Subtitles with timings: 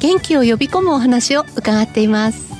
[0.00, 2.52] 元気を呼び込むお話を伺っています。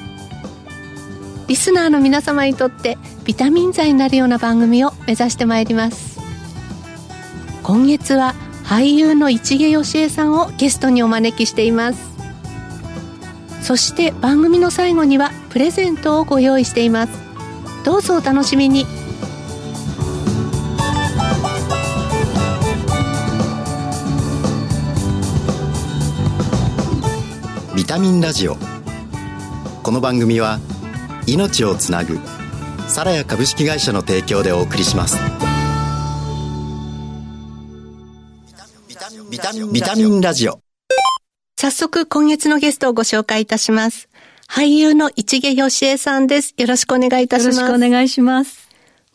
[1.46, 6.20] リスナーの皆様にとってビタミン剤になるような番組を目指してまいります。
[7.62, 8.34] 今月は
[8.64, 12.14] 俳優の市毛よしえさんをゲストにお招きしています。
[13.62, 17.12] そして番組の最後にはプレゼントをご用意しています。
[17.84, 18.86] どうぞお楽しみに。
[27.84, 28.56] ビタミンラジオ。
[29.82, 30.58] この番組は
[31.26, 32.18] 命をつなぐ
[32.88, 35.18] サラヤ株式会社の提供でお送りします。
[38.88, 40.60] ビタミンビタミンラジオ。
[41.60, 44.08] 早速今月のゲストをご紹介いたします。
[44.48, 46.54] 俳優の市毛よしえさんです。
[46.56, 47.56] よろしくお願いいたします。
[47.60, 48.66] よろしくお願いします。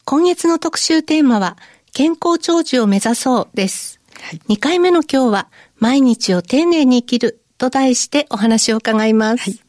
[0.06, 1.58] 今月の特集テーマは
[1.92, 4.42] 健康長寿を目指そうです、はい。
[4.48, 5.48] 2回目の今日は
[5.80, 9.60] 毎日を丁寧に生きると題してお話を伺います、はい。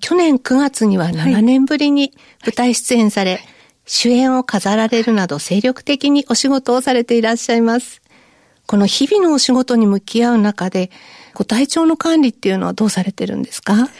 [0.00, 2.12] 去年9月には7年ぶりに
[2.44, 3.40] 舞台出演され、
[3.84, 8.00] 主演を飾られるなど精力的にお仕事をされていらっしゃいます。
[8.66, 10.90] この日々のお仕事に向き合う中で、
[11.34, 13.74] ご体調の管理っていうのはどうされてるんですか？
[13.74, 13.92] と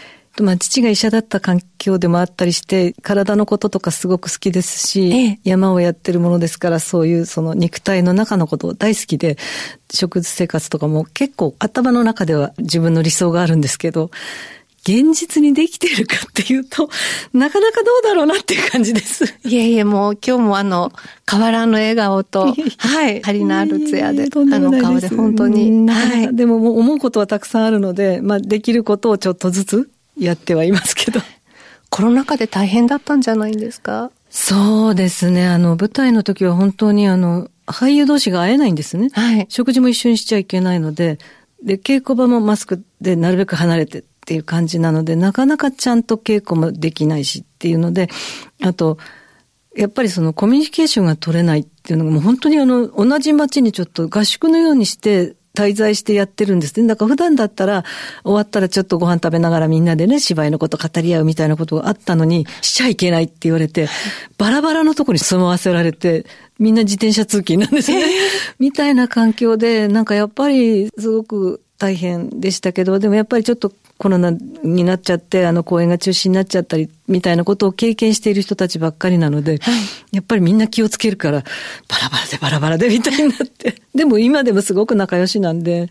[0.43, 9.37] まあ、父が医者だった環境でもあったりして、体のこととかすごく好きですし、ええ山をやってるものですから、そういうその肉体の中のこと大好きで、
[9.93, 14.11] 食生活とかも結構頭の中では自分の理想があるんですけど、
[14.89, 16.89] 現実にできているかっていうと、
[17.35, 19.25] なかなかどうだろうなっていう感じです。
[19.45, 20.93] いえいえ、もう今日もあの、
[21.31, 26.35] 変わらぬ笑顔と、はい、張りのあるツヤで、あの顔で本当に、うんはい。
[26.35, 31.21] でももう思うことはたくさんあるので、まあできることをちょっとずつやってはいますけど。
[31.91, 34.11] コロナ禍で大変だったんじゃないんですか？
[34.31, 35.47] そうですね。
[35.47, 39.09] あの、舞台の時は本当にあの、俳優同士が会えないんですね。
[39.13, 39.47] はい。
[39.49, 41.19] 食事も一緒にしちゃいけないので、
[41.63, 48.09] で、稽古場もマスクでなるべく離れてっていう感じなので、なかなかちゃんと稽古もできないしっていうので、
[48.63, 48.99] あと、
[49.75, 56.87] やっぱりそのコミュニケーションが取れないっていうのがもう本当にあの、同じ街にちょっと合宿のようにして、滞在してやってるんですね。
[56.87, 57.85] だから普段だったら、
[58.23, 63.89] 終わったらちょっとご飯食べながらみんなでね、芝居のこと語り合うみたいなことがあったのに、しちゃいけないって言われて、
[64.39, 66.27] バラバラのとこに住まわせられて、
[66.61, 68.05] みんな自転車通勤なんですね。
[68.61, 79.59] みたいな環境で、なんかやっぱりすごく大変でしたけど、でもやっぱりちょっとコロナになっちゃって、あの公演が中止になっちゃったり、みたいなことを経験している人たちばっかりなので、
[80.13, 81.41] やっぱりみんな気をつけるから、
[81.89, 83.83] バラバラでバラバラでみたいになって。
[83.95, 85.91] でも今でもすごく仲良しなんで、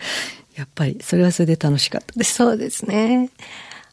[0.56, 2.36] やっぱりそれはそれで楽しかったです。
[2.36, 3.30] そうですね。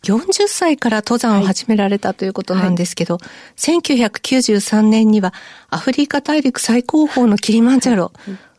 [0.04, 3.18] 40歳から登山を始められたということなんですけど、
[3.56, 5.34] 1993年には
[5.70, 8.12] アフリカ大陸最高峰のキリマンジャロ、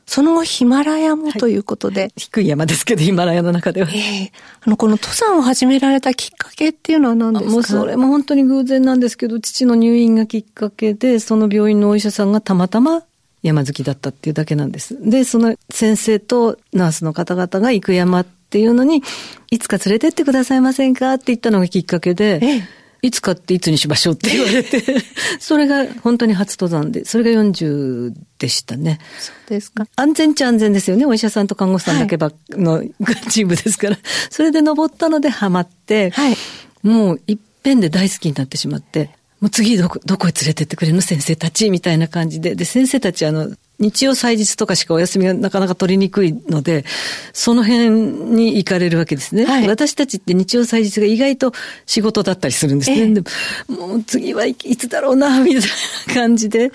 [0.06, 3.90] その後ヒマラヤもということで、低い山ですけど、ヒマラヤの中では。
[3.92, 4.32] ええ。
[4.62, 7.52] あの、この登山を始められたきっかけっていうのは何ですか？
[7.52, 13.04] もうそれも本当に偶然なんですけど、父の入院がきっかけで、その病院のお医者さんがたまたま
[13.42, 14.98] 山好きだったっていうだけなんです。
[15.02, 19.04] で、その先生とナースの方々が行く山っていうのに、
[19.50, 21.16] いつか連れてってくださいませんか？
[21.16, 22.64] って言ったのがきっかけで、ええ
[23.02, 24.84] いつかっていつにしましょうって言われて、
[25.40, 29.00] それが本当に初登山で、それが40でしたね。
[29.20, 29.88] そうですか。
[29.96, 31.06] 安全っちゃ安全ですよね。
[31.06, 32.84] お医者さんと看護師さんだけばっの、
[33.30, 33.98] チームですから。
[34.30, 36.38] それで登ったのでハマって、はい
[36.86, 39.10] もう一遍で大好きになってしまって、
[39.42, 41.02] もう次どこ、どこへ連れてってくれるの？
[41.02, 42.54] 先生たちみたいな感じで。
[42.54, 46.86] で、先生たちあの、日曜祭日とかしかお休みがなかなか取りにくいので、
[47.34, 49.46] その辺に行かれるわけですね。
[49.46, 51.52] はい私たちって日曜祭日が意外と
[51.86, 53.00] 仕事だったりするんですね。
[53.00, 53.22] ええで
[53.68, 55.62] ももう次はいいつだろうな、みたい
[56.08, 56.72] な感じで。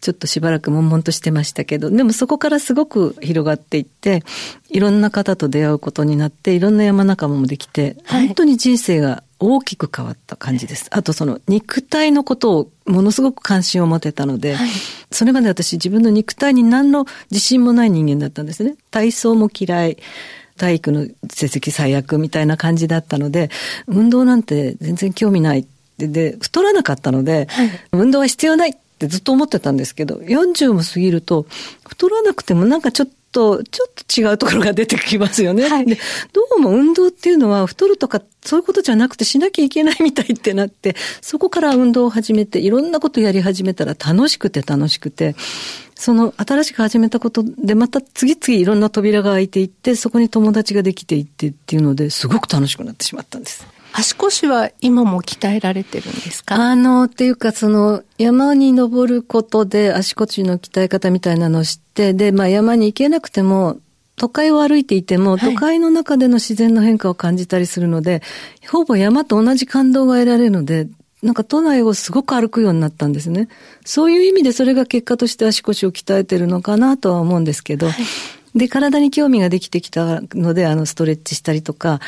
[0.00, 4.22] ちょっとしばらく悶々としてましたけど、でもそこからすごく広がっていって、
[4.68, 10.88] いろんな方と出会うことになって、いろんな山仲間もできて、はい本当に人生が大きく変わった感じです。
[10.90, 14.68] あとその肉体のことをものすごく関心を持てたので、はい
[15.10, 18.74] それまで私自分の肉体に何の自信もない人間だったんですね。
[18.90, 19.98] 体操も嫌い。
[20.56, 23.50] 体育の成績最悪みたいな感じだったので、
[23.86, 25.66] 運動なんて全然興味ない。
[25.98, 31.46] で、で太らなかったので、はい運動は必要ないっってずっと思ってたんですけど、40も過ぎると、
[31.86, 35.68] 太らなくてもなんかちょっと、ちょっと違うところが出てきますよね。
[35.68, 35.96] はい、で、
[36.32, 45.34] どうも運動っていうのは太るとかそういうことじゃなくてしなきゃいけないみたいってなって、そこから運動を始めて、いろんなことやり始めたら楽しくて楽しくて、
[45.94, 53.66] その新しく始めたことでまた次々いろんな扉が開いていって、そこに友達ができていってっていうので、すごく楽しくなってしまったんです。
[53.96, 56.56] 足腰は今も鍛えられてるんですか？
[56.56, 63.78] あの、っていうかその山に登ることで足腰の鍛え方みたいなのを知って、で、まあ山に行けなくても、
[64.16, 68.22] 都会を歩いていても、都会の中での自然の変化を感じたりするので、はい、
[68.66, 70.88] ほぼ山と同じ感動が得られるので、
[71.22, 73.48] なんか都内をすごく歩くようになったんですね。
[73.84, 78.58] そういう意味でそれが結果として足腰を鍛えてるのかなとは思うんですけど、はい。
[78.58, 82.00] で、体に興味ができてきたので、あの、ストレッチしたりとか、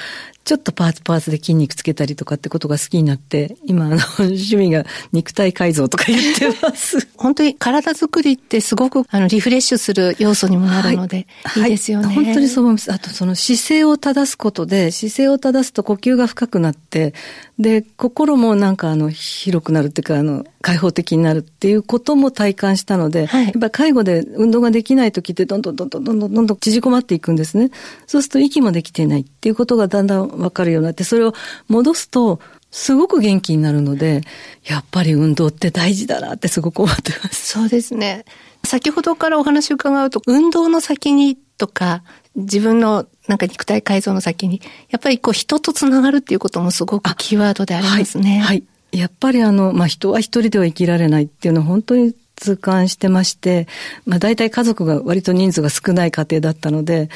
[0.46, 7.08] ちょっとパーツパーツで筋肉つけたりとかってことが好きになって、今、あの、 趣味が肉体改造とか言ってます。
[7.18, 12.92] 本当に体作りってすごく、あの、リフレッシュする要素にもなるので、はい、い,いですよね、はい、本当にそう思います。
[12.92, 17.12] あと、その姿勢を正すことで、姿勢を正すと呼吸が深くなって、
[17.58, 27.70] で、心もなんか、あの、広くなるっていうか、あの、開放的になるっていうことも体感したので、はい、やっぱ介護で運動ができない時ってどんどんどんどんどんどん縮こまっていくんですね。
[28.08, 31.34] そうすると息もできてないっていうことがだんだんわかるようになって、それを
[31.68, 32.40] 戻すと、
[32.70, 34.22] すごく元気になるので、
[34.66, 37.52] やっぱり運動って大事だなってすごく思ってます。
[37.52, 38.24] そうですね。
[38.64, 42.02] 先ほどからお話を伺うと、運動の先にとか、
[42.34, 44.60] 自分のなんか肉体改造の先に、
[44.90, 48.38] やっぱりこう人とつながるっていうこともすごくキーワードでありますね。
[48.38, 48.40] はい。
[48.42, 48.64] はい、
[48.98, 53.66] やっぱりあの、まあ、人は一人では生きられないっていうのは本当に痛感してまして、
[54.04, 57.08] まあ、大体家族が割と人数が少ない家庭だったので、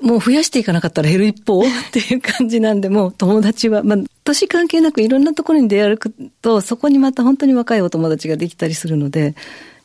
[0.00, 9.34] もう増やしていかなかったら減る一方っていう感じなんで、もう友達は、まあ、年関係なくいろんなところに出歩くと、そこにまた本当に若いお友達ができたりするので、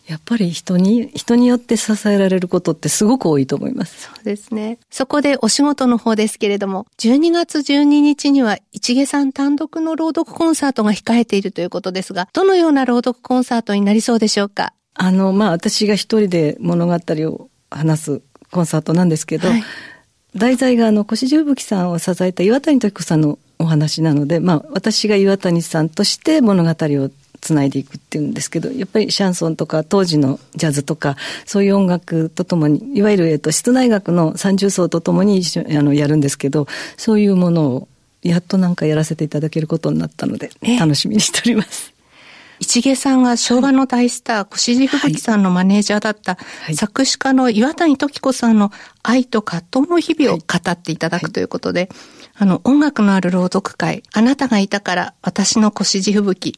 [0.07, 4.07] やっぱり人に、人によって支えられることってすごく多いと思います。
[4.07, 4.79] そうですね。
[4.89, 14.73] そこでお仕事の方ですけれども、12月12日には市毛さん単独の朗読コンサートが控えているということですが、どのような朗読コンサートになりそうでしょうか？
[14.95, 18.21] あの、まあ、私が一人で物語を話す
[18.51, 19.63] コンサートなんですけど、はい、
[20.35, 27.11] 題材があの、越十吹さんを支えた岩谷時子さんのお話なので、まあ、私が岩谷さんとして物語を
[27.41, 36.67] つないでいくっていうんですけど、やっぱりシャンソンとか当時のジャズとか、そういう音楽とともに、いわゆる、えっと、室内楽の三重奏とともに一緒あのやるんですけど、
[36.97, 37.87] そういうものを
[38.23, 41.90] やっとなんかやらせていただけることになったので、楽しみにしております。
[42.61, 48.71] 市毛さんが昭和の大スター、越路吹雪さんのマネージャーだった、はい、作詞家の岩谷時子さんの
[49.03, 56.55] 愛と葛藤の日々を語っていただくということで、はいあの、音楽のある朗読会、あなたがいたから私の腰地吹雪、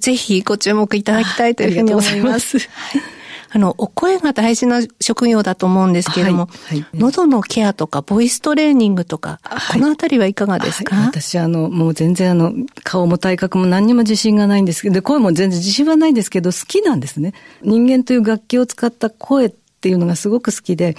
[0.00, 2.56] ぜひご注目いただきたいというふうに思います。
[3.50, 12.52] あの、お声が大事な職業だと思うんですけれども、はいはい、喉のケアとか、ボイストレーニングとか、はい、このあたりはいかがですか、私、あの、もう全然あの、
[12.84, 17.32] 顔も体格も何にも自信がないんですけど、声も全然自信はないんですけど、好きなんですね。
[17.62, 19.50] 人間という楽器を使った声っ
[19.80, 20.96] ていうのがすごく好きで、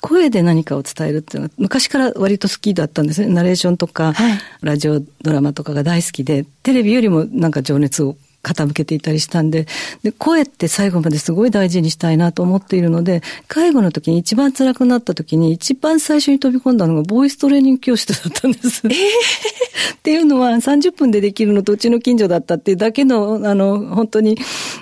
[0.00, 3.28] 声で何かを伝えるっていうのは昔から割と好きだったんですね。
[3.32, 9.66] ナレーションとか、はい、ラジオドラマとかが大好きで、テレビよりもなんか情熱を傾けていたりしたんで
[10.02, 18.82] で、声って最後まですごい大事にしたいなと思っているので、介護の時に一番辛くなった時に一番最初に飛び込んだのがボイストレーニング教室だったんです。
[18.86, 18.92] えー、
[19.94, 24.38] っていうのは30分でできるのとうちの近所だったっていうだけの、あの、本当に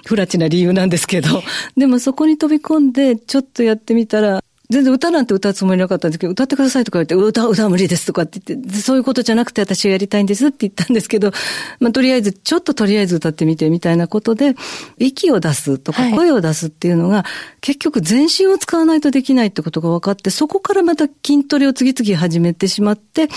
[0.06, 1.42] 不らちな理由なんですけど、
[1.76, 11.32] でもそこに飛び込んでちょっとやってみたら、全然歌なんて歌うつもりなかったんですけど、歌ってくださいとか言って、歌、歌は無理ですとかって言って、そういうことじゃなくて私はやりたいんですって言ったんですけど、
[11.80, 14.54] まあ、とりあえず、ちょっととりあえず歌ってみてみたいなことで、
[14.98, 17.24] 息を出すとか声を出すっていうのが、はい、
[17.62, 23.28] 結局全身を使わないとできないってことが分かって、そこからまた筋トレを次々始めてしまって、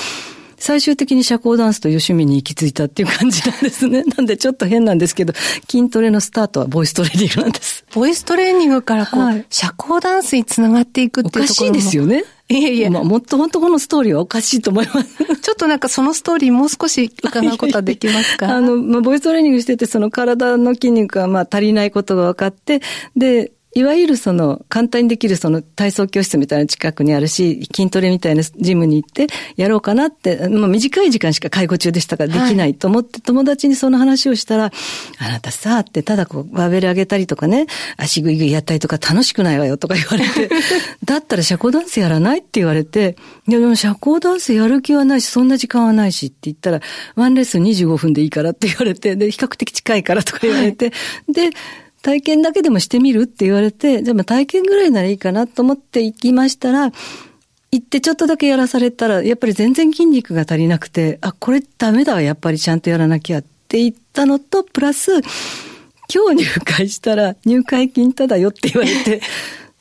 [0.62, 4.04] 最終的に社交ダンスという趣味に行き着いたっていう感じなんですね。
[4.16, 5.34] なんでちょっと変なんですけど、
[5.68, 7.84] 筋トレのスタートはボイストレーニングなんです。
[7.96, 12.24] ボイストレーニングからこう、はい、社交ダンスにつながっていくっていうところおかしいですよね。
[12.48, 12.92] いやいや。
[12.92, 15.16] まあ、もっと本当このストーリーはおかしいと思います。
[15.42, 18.50] ちょっとなんかそのストーリーもう少し伺うことはできますか？
[18.56, 22.82] あの、まあ、ボイストレーニングしてて、その体の筋肉がまあ足りないことが分かって、
[23.16, 34.72] で、いわゆるその簡単にできるその体操教室みたいな近くにあるし、筋トレみたいなジムに行ってやろうかなって、まあ短い時間しか介護中でしたからできないと思って、友達にその話をしたら、
[35.20, 40.50] あなたさ、ってただこうバーベル上げたりとかね、足ぐいぐいやったりとか楽しくないわよとか言われて、
[41.06, 43.16] だったら社交ダンスやらないって言われて、
[43.48, 46.82] いやでも社交ダンスやる気はないし、そんな時間はないしって言ったら、
[47.16, 50.92] ワンレッスン25分でいいからって言われて、で、比較的近いからとか言われて、
[51.30, 51.52] で、
[52.02, 56.92] 体験だけでもしてみるって言われて、じゃあまあ体験ぐらいならいいかなと思って行きましたら、
[57.72, 65.22] 行ってちょっとだけやらされたら、やっぱり全然筋肉が足りなくて、あ、これダメだわ、やっぱりちゃんとやらなきゃって言ったのと、プラス、
[66.14, 69.22] 今日入会したら入会金ただよって言われて、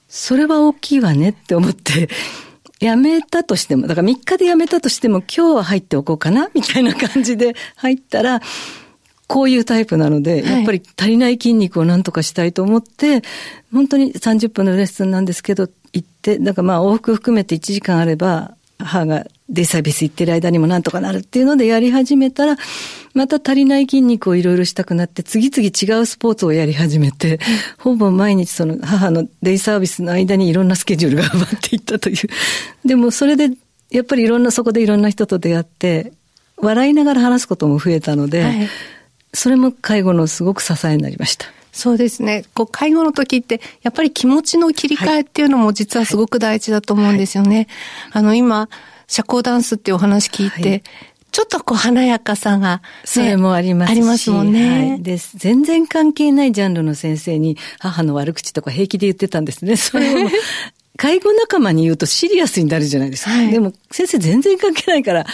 [0.09, 2.09] それは大きいわねって思って、
[2.81, 8.41] 辞めたとしても、だから3日で辞めたとしても今日は入っておこうかなみたいな感じで入ったら、
[9.30, 13.22] こういうタイプなので、やっぱり足りない筋肉をなんとかしたいと思って、
[13.72, 22.56] 本当に30分のレッスンなんですけど、行って、だからまあ往復含めて1時間あれば、母がデイサービス行ってる間にもなんとかなるっていうのでやり始めたら、
[23.14, 27.38] また足りない筋肉をいろいろしたくなって、次々違うスポーツをやり始めて、
[27.78, 32.16] ほぼ毎日その母のデイサービスの間にいろんなスケジュールが埋まっていったという。
[32.84, 33.50] でもそれで、
[33.92, 36.14] やっぱりいろんな、そこでいろんな人と出会って、
[36.56, 38.68] 笑いながら話すことも増えたので、はい、
[39.32, 41.46] それも介護のすごく支えになりました。
[41.72, 42.44] そうですね。
[42.54, 47.50] こう、介護の時って、やっぱり気持ちの切り替えっていうのも実はすごく大事だと思うんですよね。
[47.50, 47.66] はいはい、
[48.12, 48.68] あの、今、
[49.06, 50.82] 社交ダンスっていうお話聞いて、はい、
[51.32, 53.92] ちょっとこう華やかさが、ね、それもありますし。
[53.92, 54.90] ありますもんね。
[54.90, 55.02] はい。
[55.02, 55.37] です。
[55.37, 59.76] 全然関係ないジャンルの先生に母の悪口とか平気で言ってたんですね。
[59.76, 60.28] それを
[60.97, 63.30] 介護仲間に言うとシリアスになるじゃないですか。
[63.30, 65.25] はい、でも先生全然関係ないから、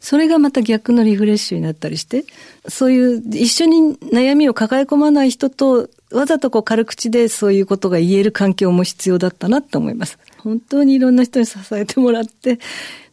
[0.00, 2.24] それがまた逆のリフレッシュになったりして、
[2.68, 10.18] そういう一緒に悩みを抱え込まない人と、わざとこう軽口でそういうことが言える環境も必要だったなと思います。
[10.38, 12.58] 本当にいろんな人に支えてもらって、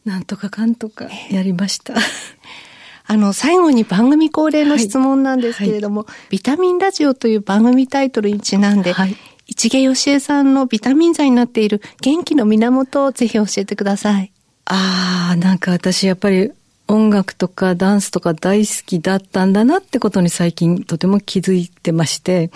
[0.04, 1.94] なんとかかんとかやりました。
[3.06, 9.16] あの、最後に番組恒例の質問なんですけれども、はいはい、ビタミンラジオという番組タイトルにちなんで、はい、
[9.50, 14.32] 市毛義恵さんのビタミン剤になっている元気の源をぜひ教えてください。
[14.66, 16.52] ああ、なんか私やっぱり
[16.88, 22.52] 音楽とかダンスとか大好きだったんだなってことに最近とても気づいてまして、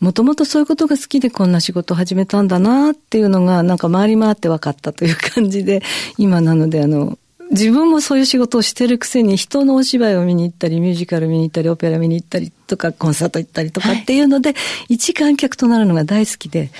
[0.00, 5.82] もともとそういうことが好きでこんな仕事を始めたんだなっていうのがなんか回り回って分かったという感じで、
[6.18, 7.18] 今なのであの、
[7.50, 14.54] 自分もそういう仕事をしてるくせに人のお芝居を見に行ったり、ミュージカル見に行ったり、オペラ見に行ったりとか、コンサート行ったりとかっていうので、は
[14.88, 16.70] い、一観客となるのが大好きで、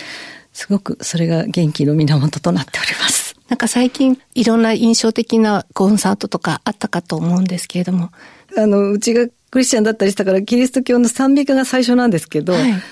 [0.52, 3.36] すごくそれが元気の源となっております。
[3.48, 8.10] なんか最近いろんな印象的なコンサートとかあったかと思うんですけれども。
[8.56, 12.82] あの、うちがクリスチャンだったりしたから、キリスト教の賛美歌が最初なんですけど、はい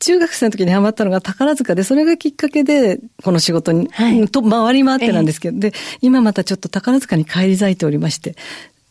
[0.00, 5.72] 中学生の時にハマったのが宝塚で、それがきっかけで、この仕事に、はい、と回り回ってなんですけど、で、
[6.02, 8.36] 今またちょっと宝塚に帰り咲いておりまして、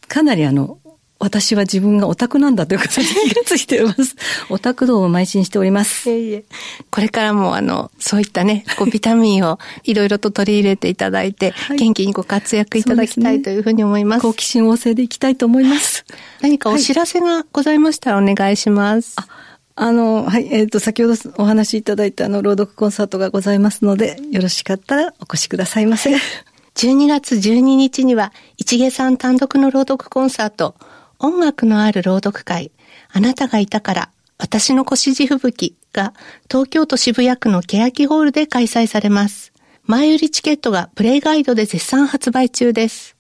[0.08, 0.80] かなりあの、
[1.18, 4.16] 私は自分がオタクなんだということに気がついてます。
[4.50, 6.10] オタク道を邁進しております。
[6.10, 6.46] いえいえ
[6.92, 14.22] これからもあの、そういったね、こうビタミンをいろいろと取り入れていただいて、はい、元気にご活躍いただきたいというふうに思います。
[14.24, 16.04] 好奇心旺盛でいきたいと思います。
[16.42, 19.16] 何かお知らせがございましたらお願いします。
[19.18, 26.16] はいあの、はい、えっ、ー、と、先ほどお話しいただいたあの、朗読コンサートがございますので、よろしかったらお越しくださいませ。
[26.76, 30.76] 12月12日には、市毛さん単独の朗読コンサート、
[31.20, 32.72] 音楽のある朗読会、
[33.12, 36.14] あなたがいたから、私の腰地吹雪が、
[36.50, 39.52] 東京都渋谷区の欅ホールで開催されます。
[39.84, 43.15] 前売りチケットがプレイガイドで絶賛発売中です。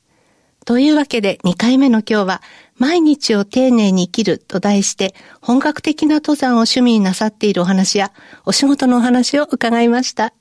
[0.65, 2.41] というわけで2回目の今日は、
[2.77, 8.11] 毎日を丁寧に生きると題して、本格的な登山を趣味になさっているお話や、
[8.45, 10.33] お仕事のお話を伺いました。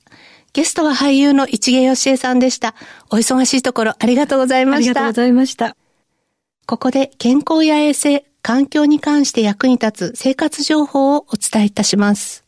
[0.54, 2.74] ゲストは俳優の市毛義恵さんでした。
[3.10, 4.90] お忙しいところありがとうございました。
[4.90, 5.76] ありがとうございました。
[6.66, 12.44] ここで健康や衛生、環境に関して役に立つ生活情報をお伝えいたします。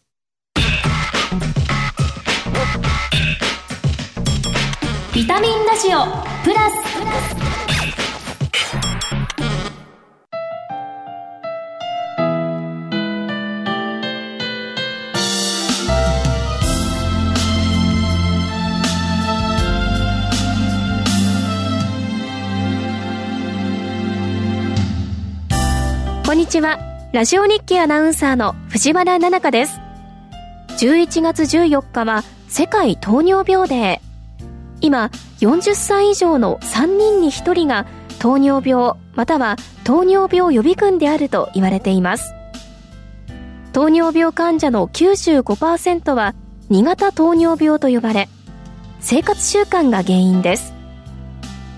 [5.13, 6.05] ビタミンラジオ
[6.45, 6.96] プラス
[26.27, 26.81] こんにちは。
[27.13, 29.79] ラジオ日記アナウンサーの藤原奈々香です。
[30.85, 34.47] 11月14日は世界糖尿病デー。
[34.81, 37.87] 今、40歳以上の3人に1人が
[38.19, 39.55] 糖尿病または
[39.85, 42.35] 糖尿病予備軍であると言われています。
[43.73, 46.35] 糖尿病患者の95%は
[46.71, 48.29] 2型糖尿病と呼ばれ、
[48.99, 50.75] 生活習慣が原因です。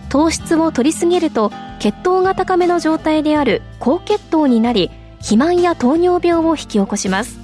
[0.08, 7.38] 糖質を摂りすぎると血糖が高めの状態である高血糖になり肥満や糖尿病を引き起こします。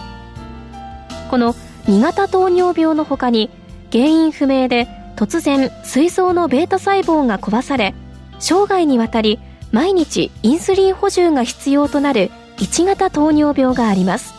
[1.31, 1.55] この
[1.87, 3.51] 2型糖尿病の他に
[3.93, 7.95] 原因不明で突然膵臓の β 細胞が壊され
[8.39, 9.39] 生涯にわたり
[9.71, 14.35] 毎日インスリン補充が必要となる1型糖尿病があります。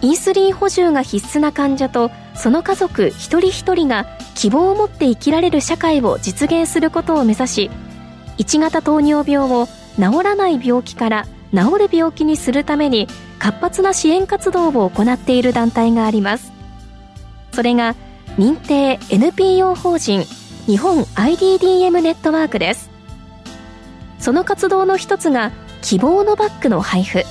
[0.00, 4.06] インスリン補充が必須な患者とその家族一人一人が
[4.36, 7.70] 希望を持って生きられる社会を実現することを目指し
[8.38, 9.66] 1型糖尿病を
[9.96, 16.52] 治らない病気から治る病気にするために活発な支援活動を行っている団体があります。
[17.52, 17.94] それが
[18.38, 20.24] 認定 NPO 法人
[20.66, 22.90] 日本 IDDM ネットワークです。
[24.18, 27.22] その活動の一つが希望のバッグの配布。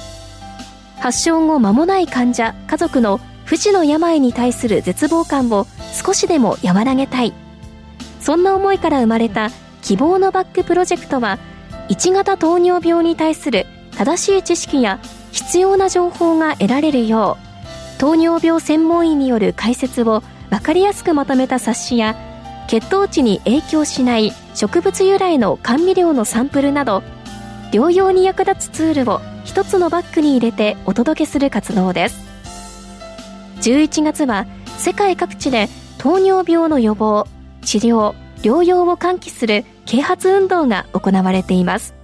[1.00, 7.34] 発症後間もない患者家族の不治の病に対する絶望感を少しでも和らげたい。
[8.20, 9.52] そんな思いから生まれた
[9.88, 11.40] 希望のバッグプロジェクトは
[11.88, 13.66] 1型糖尿病に対する
[13.96, 15.00] 正しい知識や
[15.32, 17.38] 必要な情報が得られるよ
[17.96, 22.18] う糖尿病専門医による解説を分かりやすくまとめた冊子や
[22.68, 27.02] 血糖値に影響しない植物由来の甘味料のサンプルなど
[27.72, 32.28] 療養に役立つツールを一つのバッグに入れてお届けする活動です。
[33.62, 37.26] 11月は世界各地で糖尿病の予防
[37.62, 41.96] 治療療養を喚起する啓発運動が行われています。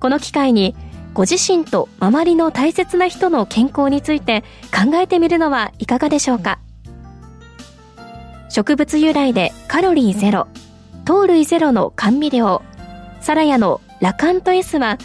[0.00, 0.74] この機会に
[1.12, 4.42] ご自身と周りの大切な人の健康について
[4.72, 6.58] 考えてみるのはいかがでしょうか？
[8.48, 10.48] 植物由来でカロリーゼロ
[11.04, 12.62] 糖類ゼロの甘味料
[13.20, 14.98] サラヤのラカント S は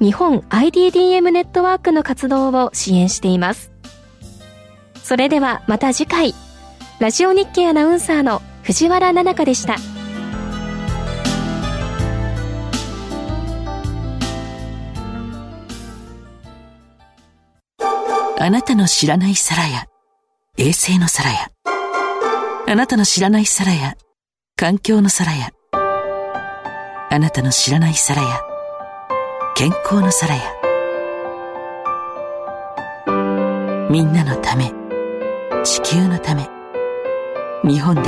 [0.00, 3.70] 日本 IDDM ネットワークの活動を支援しています。
[5.02, 6.34] それではまた次回
[7.00, 9.76] ラジオ日経アナウンサーの藤原奈々香でした。
[18.42, 19.84] あなたの知らない皿や
[20.56, 21.50] 衛星の皿や
[22.66, 23.96] あなたの知らない皿や
[24.56, 28.40] 環境の皿やあなたの知らない皿や
[29.54, 30.42] 健康の皿や
[33.90, 34.72] みんなのため
[35.62, 36.48] 地球のため
[37.62, 38.02] 日本で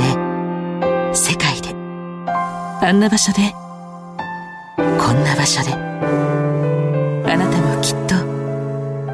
[1.15, 1.69] 世界で。
[1.69, 3.53] あんな場所で。
[4.75, 5.73] こんな場所で。
[5.73, 8.15] あなたもきっと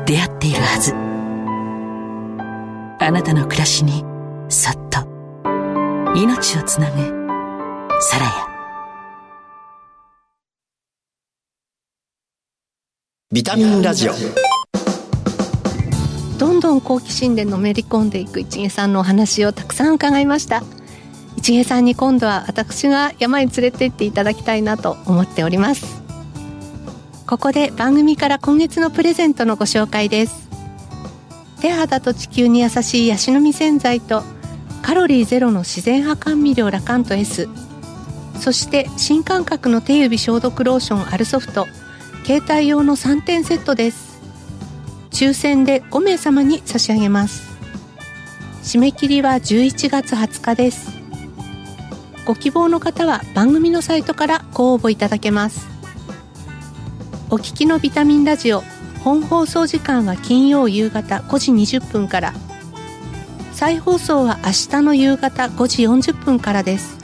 [0.05, 0.93] 出会っているはず。
[3.03, 4.03] あなたの暮らしに
[4.47, 4.99] そっと。
[6.15, 6.97] 命をつなぐ
[8.01, 8.31] サラヤ。
[13.31, 14.13] ビタミンラジオ。
[16.39, 20.63] どんどん好奇心でのめり込んでいく一毛さんのお話をたくさん伺いました
[21.39, 26.03] 一毛さんに今度は私が山に連れて行っていただきたいなと思っております。
[27.25, 30.49] ここで番組から今月のプレゼントのご紹介です。
[31.61, 34.21] 手肌と地球に優しいヤシの実洗剤と
[34.81, 37.47] カロリーゼロの自然派甘味料ラカント S
[38.37, 41.67] そして新感覚の手指消毒ローションアルソフト
[42.25, 44.19] 携帯用の3点セットです。
[45.11, 47.47] 抽選で5名様に差し上げます。
[48.61, 50.98] 締め切りは11月20日です。
[52.29, 55.67] ご希望の方は番組のサイトからご応募いただけます。
[57.31, 58.61] お聞きのビタミンラジオ
[59.03, 62.33] 本放送時間は金曜夕方5時20分から。
[63.51, 66.99] 再放送は明日の夕方5時40分からです。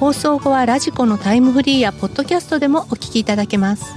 [0.00, 3.94] 放送後はラジコのタイムフリーやポッドキャストでもお聞きいただけます。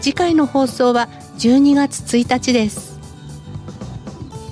[0.00, 2.98] 次回の放送は12月1日です。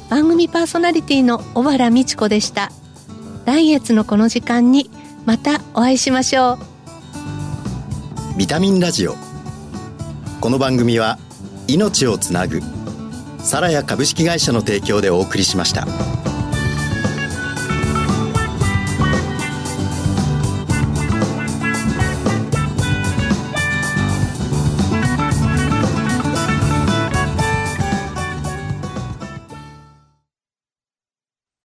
[0.09, 2.71] 番組パーソナリティの小原美智子でした。
[3.49, 4.91] 来月のこの時間に
[5.25, 6.59] またお会いしましょ
[8.35, 9.15] うビタミンラジオ
[10.43, 11.19] この番組は
[11.67, 12.61] 命をつなぐ
[13.39, 16.18] サラヤ株式会社の提供でお送りしました。